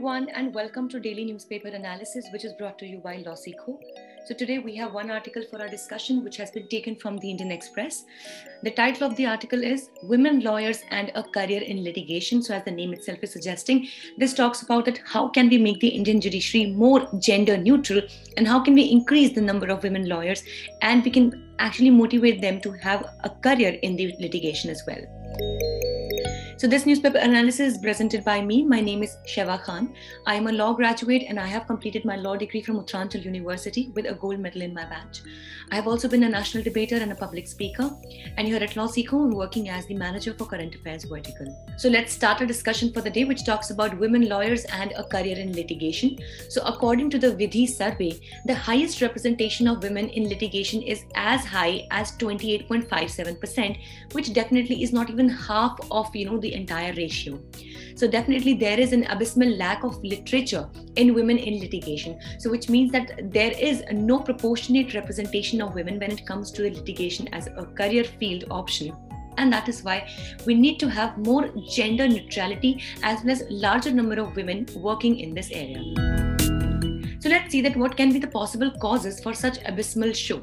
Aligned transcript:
everyone, 0.00 0.30
and 0.30 0.54
welcome 0.54 0.88
to 0.88 0.98
Daily 0.98 1.26
Newspaper 1.26 1.68
Analysis, 1.68 2.24
which 2.32 2.46
is 2.46 2.54
brought 2.54 2.78
to 2.78 2.86
you 2.86 3.00
by 3.00 3.16
LawSikho. 3.22 3.78
So, 4.24 4.34
today 4.34 4.58
we 4.58 4.74
have 4.76 4.94
one 4.94 5.10
article 5.10 5.42
for 5.50 5.60
our 5.60 5.68
discussion, 5.68 6.24
which 6.24 6.38
has 6.38 6.50
been 6.50 6.68
taken 6.68 6.96
from 6.96 7.18
the 7.18 7.30
Indian 7.30 7.50
Express. 7.50 8.06
The 8.62 8.70
title 8.70 9.06
of 9.06 9.14
the 9.16 9.26
article 9.26 9.62
is 9.62 9.90
Women 10.04 10.40
Lawyers 10.40 10.80
and 10.90 11.12
a 11.14 11.22
Career 11.22 11.60
in 11.60 11.84
Litigation. 11.84 12.42
So, 12.42 12.54
as 12.54 12.64
the 12.64 12.70
name 12.70 12.94
itself 12.94 13.18
is 13.20 13.30
suggesting, 13.30 13.88
this 14.16 14.32
talks 14.32 14.62
about 14.62 14.86
that 14.86 15.02
how 15.04 15.28
can 15.28 15.50
we 15.50 15.58
make 15.58 15.80
the 15.80 15.88
Indian 15.88 16.18
judiciary 16.18 16.72
more 16.72 17.06
gender 17.18 17.58
neutral 17.58 18.00
and 18.38 18.48
how 18.48 18.58
can 18.60 18.72
we 18.72 18.84
increase 18.84 19.34
the 19.34 19.42
number 19.42 19.66
of 19.66 19.82
women 19.82 20.08
lawyers 20.08 20.42
and 20.80 21.04
we 21.04 21.10
can 21.10 21.54
actually 21.58 21.90
motivate 21.90 22.40
them 22.40 22.58
to 22.62 22.72
have 22.72 23.04
a 23.24 23.28
career 23.28 23.78
in 23.82 23.96
the 23.96 24.14
litigation 24.18 24.70
as 24.70 24.82
well. 24.86 25.89
So, 26.60 26.66
this 26.66 26.84
newspaper 26.84 27.16
analysis 27.16 27.72
is 27.72 27.78
presented 27.78 28.22
by 28.22 28.42
me. 28.42 28.62
My 28.62 28.82
name 28.82 29.02
is 29.02 29.16
Sheva 29.26 29.62
Khan. 29.62 29.94
I 30.26 30.34
am 30.34 30.46
a 30.46 30.52
law 30.52 30.74
graduate 30.74 31.24
and 31.26 31.40
I 31.40 31.46
have 31.46 31.66
completed 31.66 32.04
my 32.04 32.16
law 32.16 32.36
degree 32.36 32.60
from 32.60 32.78
Uttaranchal 32.78 33.24
University 33.24 33.88
with 33.94 34.04
a 34.04 34.12
gold 34.12 34.40
medal 34.40 34.60
in 34.60 34.74
my 34.74 34.84
batch. 34.84 35.22
I 35.72 35.76
have 35.76 35.88
also 35.88 36.06
been 36.06 36.24
a 36.24 36.28
national 36.28 36.62
debater 36.62 36.96
and 36.96 37.12
a 37.12 37.14
public 37.14 37.46
speaker. 37.46 37.90
And 38.36 38.46
here 38.46 38.62
at 38.62 38.74
LawSikho, 38.74 39.24
I'm 39.24 39.30
working 39.30 39.70
as 39.70 39.86
the 39.86 39.94
manager 39.94 40.34
for 40.34 40.44
current 40.44 40.74
affairs 40.74 41.04
vertical. 41.04 41.46
So, 41.78 41.88
let's 41.88 42.12
start 42.12 42.42
a 42.42 42.46
discussion 42.46 42.92
for 42.92 43.00
the 43.00 43.08
day, 43.08 43.24
which 43.24 43.46
talks 43.46 43.70
about 43.70 43.98
women 43.98 44.28
lawyers 44.28 44.66
and 44.66 44.92
a 44.92 45.04
career 45.04 45.38
in 45.38 45.54
litigation. 45.54 46.18
So, 46.50 46.60
according 46.66 47.08
to 47.10 47.18
the 47.18 47.28
Vidhi 47.28 47.70
survey, 47.70 48.20
the 48.44 48.54
highest 48.54 49.00
representation 49.00 49.66
of 49.66 49.82
women 49.82 50.10
in 50.10 50.28
litigation 50.28 50.82
is 50.82 51.06
as 51.14 51.42
high 51.42 51.86
as 51.90 52.12
28.57%, 52.18 53.78
which 54.12 54.34
definitely 54.34 54.82
is 54.82 54.92
not 54.92 55.08
even 55.08 55.30
half 55.30 55.78
of 55.90 56.14
you 56.14 56.26
know 56.26 56.36
the 56.36 56.49
entire 56.54 56.92
ratio. 56.94 57.38
So 57.94 58.08
definitely 58.08 58.54
there 58.54 58.78
is 58.78 58.92
an 58.92 59.04
abysmal 59.04 59.50
lack 59.56 59.84
of 59.84 60.02
literature 60.02 60.68
in 60.96 61.14
women 61.14 61.38
in 61.38 61.60
litigation. 61.60 62.18
So 62.38 62.50
which 62.50 62.68
means 62.68 62.92
that 62.92 63.30
there 63.32 63.52
is 63.52 63.82
no 63.92 64.20
proportionate 64.20 64.94
representation 64.94 65.60
of 65.60 65.74
women 65.74 65.98
when 65.98 66.12
it 66.12 66.26
comes 66.26 66.50
to 66.52 66.62
the 66.62 66.70
litigation 66.70 67.28
as 67.34 67.46
a 67.46 67.66
career 67.76 68.04
field 68.04 68.44
option 68.50 68.96
and 69.36 69.52
that 69.52 69.68
is 69.68 69.82
why 69.82 70.08
we 70.46 70.54
need 70.54 70.78
to 70.78 70.88
have 70.88 71.16
more 71.18 71.48
gender 71.70 72.08
neutrality 72.08 72.82
as 73.02 73.22
well 73.24 73.32
as 73.32 73.44
larger 73.48 73.92
number 73.92 74.20
of 74.20 74.34
women 74.36 74.66
working 74.76 75.18
in 75.20 75.34
this 75.34 75.50
area 75.52 75.80
so 77.20 77.28
let's 77.28 77.52
see 77.52 77.60
that 77.60 77.76
what 77.76 77.96
can 77.96 78.12
be 78.12 78.18
the 78.18 78.26
possible 78.26 78.70
causes 78.80 79.20
for 79.20 79.32
such 79.32 79.58
abysmal 79.64 80.12
show 80.12 80.42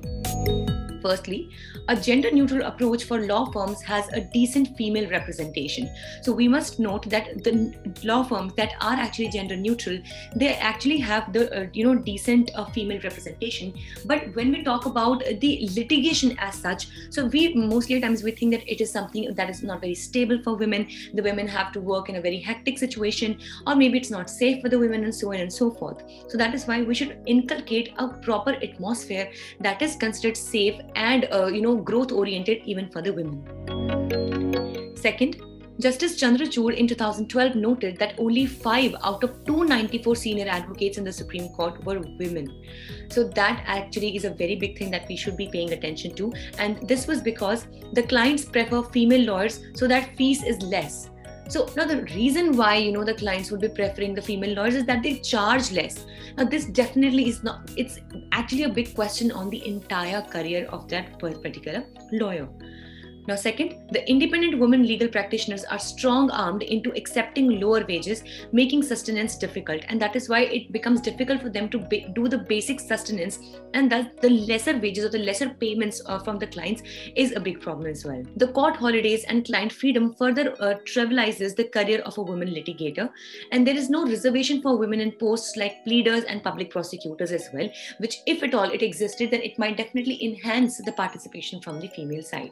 Firstly, 1.02 1.50
a 1.88 1.96
gender 1.96 2.32
neutral 2.32 2.66
approach 2.66 3.04
for 3.04 3.22
law 3.22 3.52
firms 3.52 3.82
has 3.84 4.08
a 4.14 4.22
decent 4.22 4.76
female 4.78 5.10
representation. 5.10 5.90
So 6.22 6.34
we 6.34 6.48
must 6.48 6.80
note 6.80 7.10
that 7.10 7.44
the 7.44 7.74
law 8.04 8.24
firms 8.24 8.54
that 8.56 8.74
are 8.82 8.94
actually 8.94 9.30
gender 9.30 9.56
neutral, 9.56 10.00
they 10.36 10.56
actually 10.56 10.98
have 10.98 11.32
the 11.34 11.44
uh, 11.56 11.68
you 11.74 11.86
know 11.86 11.96
decent 11.96 12.52
uh, 12.56 12.66
female 12.66 13.00
representation. 13.02 13.74
But 14.06 14.36
when 14.36 14.52
we 14.52 14.64
talk 14.64 14.86
about 14.86 15.24
the 15.42 15.70
litigation 15.76 16.38
as 16.40 16.56
such, 16.56 16.88
so 17.10 17.26
we 17.26 17.54
mostly 17.54 18.00
times 18.02 18.24
we 18.24 18.32
think 18.32 18.52
that 18.54 18.68
it 18.68 18.82
is 18.82 18.92
something 18.92 19.34
that 19.34 19.50
is 19.50 19.64
not 19.64 19.82
very 19.82 19.96
stable 19.96 20.42
for 20.44 20.56
women. 20.56 20.88
The 21.14 21.24
women 21.24 21.48
have 21.48 21.72
to 21.74 21.82
work 21.82 22.10
in 22.10 22.16
a 22.16 22.22
very 22.22 22.40
hectic 22.40 22.78
situation, 22.78 23.40
or 23.66 23.76
maybe 23.76 23.98
it's 23.98 24.12
not 24.12 24.30
safe 24.30 24.62
for 24.62 24.70
the 24.70 24.80
women, 24.80 25.04
and 25.04 25.14
so 25.14 25.34
on 25.34 25.40
and 25.40 25.52
so 25.52 25.72
forth. 25.72 26.04
So 26.28 26.38
that 26.38 26.54
is 26.54 26.66
why 26.66 26.82
we 26.82 26.96
should 26.96 27.20
inculcate 27.26 27.94
a 27.98 28.08
proper 28.08 28.52
atmosphere 28.52 29.32
that 29.60 29.82
is 29.82 29.96
considered 29.96 30.38
safe 30.38 30.80
and 30.98 31.28
uh, 31.32 31.46
you 31.48 31.62
know 31.62 31.76
growth 31.76 32.12
oriented 32.12 32.62
even 32.66 32.90
for 32.90 33.02
the 33.02 33.14
women 33.20 34.96
second 34.96 35.42
Justice 35.80 36.20
Chandrachud 36.20 36.76
in 36.76 36.88
2012 36.88 37.54
noted 37.56 38.00
that 38.00 38.16
only 38.18 38.48
5 38.48 38.96
out 39.04 39.24
of 39.24 39.46
294 39.46 40.16
senior 40.16 40.48
advocates 40.48 40.98
in 40.98 41.04
the 41.04 41.14
Supreme 41.14 41.50
Court 41.50 41.84
were 41.86 42.00
women. 42.00 42.64
So, 43.10 43.24
that 43.24 43.64
actually 43.68 44.16
is 44.16 44.26
a 44.26 44.32
very 44.32 44.56
big 44.56 44.76
thing 44.76 44.90
that 44.90 45.08
we 45.08 45.16
should 45.16 45.38
be 45.38 45.50
paying 45.52 45.74
attention 45.74 46.16
to. 46.16 46.34
And 46.58 46.82
this 46.88 47.06
was 47.06 47.22
because 47.22 47.68
the 47.94 48.02
clients 48.02 48.44
prefer 48.44 48.82
female 48.82 49.22
lawyers 49.28 49.60
so 49.76 49.88
that 49.88 50.18
fees 50.18 50.44
is 50.44 50.60
less. 50.64 51.12
So 51.50 51.70
now 51.78 51.86
the 51.86 52.04
reason 52.16 52.58
why 52.58 52.76
you 52.76 52.92
know 52.92 53.04
the 53.06 53.14
clients 53.14 53.52
would 53.52 53.62
be 53.62 53.70
preferring 53.70 54.14
the 54.14 54.22
female 54.22 54.54
lawyers 54.56 54.76
is 54.76 54.86
that 54.86 55.02
they 55.02 55.20
charge 55.20 55.72
less. 55.72 56.06
Now 56.38 56.44
this 56.44 56.66
definitely 56.66 57.30
is 57.30 57.44
not. 57.44 57.70
It's 57.78 58.00
actually 58.32 58.64
a 58.64 58.70
big 58.70 58.94
question 58.94 59.32
on 59.32 59.50
the 59.50 59.66
entire 59.66 60.22
career 60.22 60.68
of 60.68 60.88
that 60.90 61.18
particular 61.20 61.86
lawyer. 62.12 62.50
Now, 63.28 63.36
second, 63.36 63.90
the 63.92 64.10
independent 64.10 64.58
women 64.58 64.84
legal 64.84 65.10
practitioners 65.10 65.66
are 65.66 65.80
strong 65.80 66.32
armed 66.32 66.64
into 66.64 66.96
accepting 66.96 67.60
lower 67.60 67.86
wages, 67.86 68.24
making 68.54 68.84
sustenance 68.84 69.38
difficult. 69.38 69.84
And 69.90 70.02
that 70.02 70.16
is 70.16 70.30
why 70.30 70.42
it 70.44 70.72
becomes 70.72 71.02
difficult 71.02 71.42
for 71.42 71.50
them 71.50 71.70
to 71.70 71.80
do 72.14 72.30
the 72.30 72.38
basic 72.38 72.80
sustenance. 72.80 73.40
And 73.74 73.92
thus, 73.92 74.06
the 74.22 74.30
lesser 74.30 74.78
wages 74.78 75.04
or 75.04 75.10
the 75.10 75.20
lesser 75.20 75.50
payments 75.50 76.02
uh, 76.06 76.20
from 76.20 76.40
the 76.40 76.48
clients 76.48 76.84
is 77.16 77.34
a 77.36 77.40
big 77.40 77.60
problem 77.60 77.88
as 77.88 78.06
well. 78.06 78.24
The 78.38 78.48
court 78.48 78.78
holidays 78.78 79.26
and 79.26 79.46
client 79.46 79.74
freedom 79.74 80.14
further 80.14 80.54
uh, 80.62 80.76
trivializes 80.86 81.56
the 81.56 81.66
career 81.66 82.00
of 82.02 82.18
a 82.18 82.22
woman 82.22 82.48
litigator. 82.48 83.10
And 83.52 83.68
there 83.68 83.76
is 83.76 83.90
no 83.90 84.06
reservation 84.06 84.62
for 84.62 84.78
women 84.78 85.02
in 85.02 85.12
posts 85.12 85.58
like 85.58 85.84
pleaders 85.84 86.24
and 86.24 86.42
public 86.42 86.70
prosecutors 86.70 87.34
as 87.34 87.50
well, 87.54 87.70
which, 87.98 88.20
if 88.26 88.42
at 88.42 88.54
all 88.54 88.72
it 88.72 88.82
existed, 88.82 89.32
then 89.32 89.42
it 89.42 89.60
might 89.60 89.76
definitely 89.76 90.24
enhance 90.24 90.78
the 90.78 90.94
participation 90.94 91.60
from 91.62 91.82
the 91.82 91.90
female 91.90 92.24
side. 92.24 92.52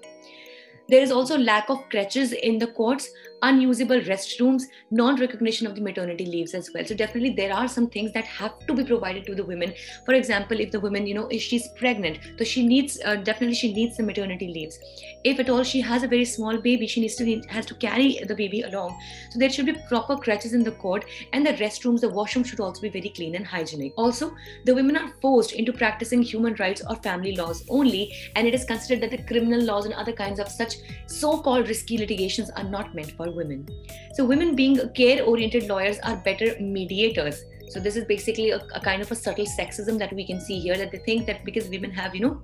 There 0.87 1.01
is 1.01 1.11
also 1.11 1.37
lack 1.37 1.69
of 1.69 1.87
crutches 1.89 2.31
in 2.31 2.59
the 2.59 2.67
courts, 2.67 3.09
unusable 3.49 4.01
restrooms, 4.01 4.63
non-recognition 4.91 5.67
of 5.67 5.75
the 5.75 5.81
maternity 5.81 6.25
leaves 6.25 6.53
as 6.53 6.69
well. 6.73 6.85
So 6.85 6.95
definitely 6.95 7.33
there 7.39 7.53
are 7.53 7.67
some 7.67 7.87
things 7.87 8.11
that 8.13 8.25
have 8.25 8.59
to 8.67 8.73
be 8.73 8.83
provided 8.83 9.25
to 9.27 9.35
the 9.35 9.43
women. 9.43 9.73
For 10.05 10.13
example, 10.15 10.59
if 10.59 10.71
the 10.71 10.79
woman, 10.79 11.07
you 11.07 11.13
know, 11.13 11.27
if 11.27 11.41
she's 11.41 11.67
pregnant, 11.77 12.19
so 12.37 12.43
she 12.43 12.65
needs 12.65 12.99
uh, 13.05 13.15
definitely 13.15 13.55
she 13.55 13.73
needs 13.73 13.97
the 13.97 14.03
maternity 14.03 14.47
leaves. 14.47 14.79
If 15.23 15.39
at 15.39 15.49
all 15.49 15.63
she 15.63 15.81
has 15.81 16.03
a 16.03 16.07
very 16.07 16.25
small 16.25 16.57
baby, 16.57 16.87
she 16.87 17.01
needs 17.01 17.15
to 17.15 17.41
has 17.49 17.65
to 17.67 17.75
carry 17.75 18.19
the 18.27 18.35
baby 18.35 18.61
along. 18.61 18.99
So 19.31 19.39
there 19.39 19.49
should 19.49 19.67
be 19.67 19.77
proper 19.87 20.17
crutches 20.17 20.53
in 20.53 20.63
the 20.63 20.71
court, 20.71 21.05
and 21.33 21.45
the 21.45 21.53
restrooms, 21.53 22.01
the 22.01 22.09
washroom 22.09 22.43
should 22.43 22.59
also 22.59 22.81
be 22.81 22.89
very 22.89 23.09
clean 23.09 23.35
and 23.35 23.45
hygienic. 23.45 23.93
Also, 23.97 24.33
the 24.65 24.75
women 24.75 24.97
are 24.97 25.13
forced 25.21 25.53
into 25.53 25.73
practicing 25.73 26.23
human 26.23 26.55
rights 26.55 26.81
or 26.89 26.95
family 26.97 27.35
laws 27.35 27.63
only, 27.69 28.03
and 28.35 28.47
it 28.47 28.53
is 28.53 28.65
considered 28.65 29.01
that 29.03 29.15
the 29.15 29.23
criminal 29.31 29.61
laws 29.61 29.85
and 29.85 29.93
other 29.93 30.13
kinds 30.13 30.39
of 30.39 30.47
such 30.47 30.75
so-called 31.05 31.67
risky 31.67 31.97
litigations 31.97 32.49
are 32.51 32.63
not 32.63 32.95
meant 32.95 33.11
for 33.11 33.34
women. 33.35 33.67
So 34.13 34.25
women 34.25 34.55
being 34.55 34.79
care-oriented 34.93 35.67
lawyers 35.67 35.99
are 35.99 36.15
better 36.17 36.55
mediators. 36.59 37.43
So 37.69 37.79
this 37.79 37.95
is 37.95 38.05
basically 38.05 38.51
a, 38.51 38.57
a 38.73 38.79
kind 38.79 39.01
of 39.01 39.11
a 39.11 39.15
subtle 39.15 39.45
sexism 39.45 39.97
that 39.99 40.13
we 40.13 40.25
can 40.25 40.39
see 40.39 40.59
here 40.59 40.77
that 40.77 40.91
they 40.91 40.99
think 40.99 41.25
that 41.25 41.43
because 41.43 41.67
women 41.69 41.91
have, 41.91 42.15
you 42.15 42.21
know, 42.21 42.41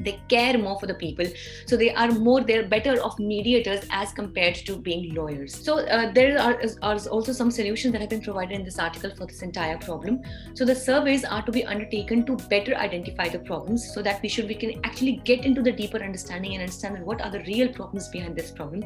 they 0.00 0.20
care 0.28 0.58
more 0.58 0.78
for 0.78 0.86
the 0.86 0.94
people 0.94 1.26
so 1.66 1.76
they 1.76 1.92
are 1.94 2.10
more 2.12 2.40
they're 2.42 2.66
better 2.66 3.00
of 3.02 3.18
mediators 3.18 3.84
as 3.90 4.12
compared 4.12 4.54
to 4.54 4.76
being 4.76 5.14
lawyers 5.14 5.54
so 5.54 5.80
uh, 5.86 6.10
there 6.12 6.38
are, 6.38 6.60
are, 6.82 6.98
also 7.10 7.32
some 7.32 7.50
solutions 7.50 7.92
that 7.92 8.00
have 8.00 8.10
been 8.10 8.22
provided 8.22 8.54
in 8.54 8.64
this 8.64 8.78
article 8.78 9.10
for 9.16 9.26
this 9.26 9.42
entire 9.42 9.78
problem 9.78 10.20
so 10.54 10.64
the 10.64 10.74
surveys 10.74 11.24
are 11.24 11.42
to 11.42 11.52
be 11.52 11.64
undertaken 11.64 12.24
to 12.24 12.36
better 12.48 12.74
identify 12.76 13.28
the 13.28 13.38
problems 13.40 13.92
so 13.94 14.02
that 14.02 14.20
we 14.22 14.28
should 14.28 14.48
we 14.48 14.54
can 14.54 14.80
actually 14.84 15.20
get 15.24 15.44
into 15.44 15.62
the 15.62 15.72
deeper 15.72 15.98
understanding 15.98 16.54
and 16.54 16.62
understand 16.62 17.04
what 17.04 17.20
are 17.20 17.30
the 17.30 17.40
real 17.40 17.68
problems 17.68 18.08
behind 18.08 18.34
this 18.34 18.50
problem 18.50 18.82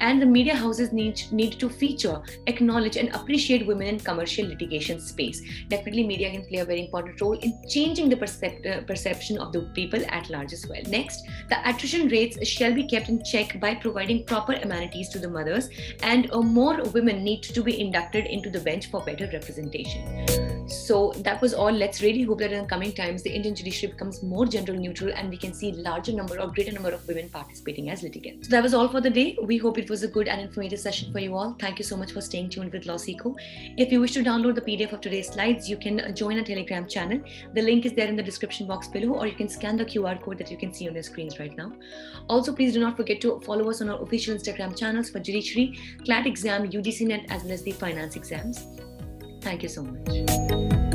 and 0.00 0.20
the 0.22 0.26
media 0.26 0.54
houses 0.54 0.92
need 0.92 1.20
need 1.32 1.58
to 1.58 1.68
feature 1.68 2.20
acknowledge 2.46 2.96
and 2.96 3.14
appreciate 3.14 3.66
women 3.66 3.88
in 3.88 4.00
commercial 4.00 4.46
litigation 4.46 5.00
space 5.00 5.42
definitely 5.68 6.06
media 6.06 6.30
can 6.30 6.44
play 6.46 6.58
a 6.58 6.64
very 6.64 6.84
important 6.84 7.20
role 7.20 7.38
in 7.38 7.52
changing 7.68 8.08
the 8.08 8.16
percep- 8.16 8.66
uh, 8.66 8.80
perception 8.82 9.38
of 9.38 9.52
the 9.52 9.62
people 9.74 10.04
at 10.08 10.30
large 10.30 10.52
as 10.52 10.66
well. 10.66 10.82
Next, 10.88 11.26
the 11.48 11.68
attrition 11.68 12.08
rates 12.08 12.46
shall 12.46 12.74
be 12.74 12.86
kept 12.86 13.08
in 13.08 13.22
check 13.24 13.60
by 13.60 13.74
providing 13.74 14.24
proper 14.24 14.54
amenities 14.54 15.08
to 15.10 15.18
the 15.18 15.28
mothers, 15.28 15.68
and 16.02 16.30
uh, 16.32 16.40
more 16.40 16.82
women 16.94 17.24
need 17.24 17.42
to 17.42 17.62
be 17.62 17.80
inducted 17.80 18.26
into 18.26 18.50
the 18.50 18.60
bench 18.60 18.90
for 18.90 19.04
better 19.04 19.28
representation. 19.32 20.57
So 20.68 21.12
that 21.18 21.40
was 21.40 21.54
all. 21.54 21.72
Let's 21.72 22.02
really 22.02 22.22
hope 22.22 22.40
that 22.40 22.52
in 22.52 22.62
the 22.62 22.68
coming 22.68 22.92
times 22.92 23.22
the 23.22 23.30
Indian 23.30 23.54
judiciary 23.54 23.92
becomes 23.92 24.22
more 24.22 24.44
gender 24.44 24.74
neutral 24.74 25.12
and 25.14 25.30
we 25.30 25.38
can 25.38 25.54
see 25.54 25.72
larger 25.72 26.12
number 26.12 26.38
or 26.38 26.48
greater 26.48 26.72
number 26.72 26.90
of 26.90 27.06
women 27.08 27.30
participating 27.30 27.88
as 27.88 28.02
litigants. 28.02 28.48
So 28.48 28.50
that 28.50 28.62
was 28.62 28.74
all 28.74 28.86
for 28.88 29.00
the 29.00 29.08
day. 29.08 29.38
We 29.42 29.56
hope 29.56 29.78
it 29.78 29.88
was 29.88 30.02
a 30.02 30.08
good 30.08 30.28
and 30.28 30.40
informative 30.42 30.78
session 30.78 31.10
for 31.10 31.20
you 31.20 31.34
all. 31.34 31.56
Thank 31.58 31.78
you 31.78 31.84
so 31.84 31.96
much 31.96 32.12
for 32.12 32.20
staying 32.20 32.50
tuned 32.50 32.72
with 32.72 32.84
LawSikho. 32.84 33.34
If 33.78 33.90
you 33.90 34.00
wish 34.00 34.12
to 34.12 34.22
download 34.22 34.56
the 34.56 34.60
PDF 34.60 34.92
of 34.92 35.00
today's 35.00 35.28
slides, 35.28 35.70
you 35.70 35.78
can 35.78 36.14
join 36.14 36.38
a 36.38 36.44
Telegram 36.44 36.86
channel. 36.86 37.20
The 37.54 37.62
link 37.62 37.86
is 37.86 37.94
there 37.94 38.08
in 38.08 38.16
the 38.16 38.22
description 38.22 38.66
box 38.66 38.88
below, 38.88 39.14
or 39.14 39.26
you 39.26 39.34
can 39.34 39.48
scan 39.48 39.78
the 39.78 39.86
QR 39.86 40.20
code 40.20 40.36
that 40.38 40.50
you 40.50 40.58
can 40.58 40.74
see 40.74 40.86
on 40.86 40.94
your 40.94 41.02
screens 41.02 41.38
right 41.38 41.56
now. 41.56 41.72
Also, 42.28 42.54
please 42.54 42.74
do 42.74 42.80
not 42.80 42.96
forget 42.96 43.22
to 43.22 43.40
follow 43.40 43.70
us 43.70 43.80
on 43.80 43.88
our 43.88 44.02
official 44.02 44.36
Instagram 44.36 44.76
channels 44.78 45.08
for 45.08 45.18
Judiciary, 45.18 45.78
CLAT 46.04 46.26
exam, 46.26 46.68
UGC 46.68 47.06
Net, 47.06 47.26
as 47.30 47.42
well 47.44 47.52
as 47.52 47.62
the 47.62 47.72
finance 47.72 48.16
exams. 48.16 48.66
Thank 49.40 49.62
you 49.62 49.68
so 49.68 49.82
much. 49.82 50.87